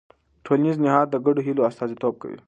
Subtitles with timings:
[0.45, 2.37] ټولنیز نهاد د ګډو هيلو استازیتوب کوي.